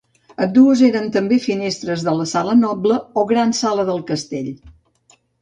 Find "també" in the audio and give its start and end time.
1.15-1.37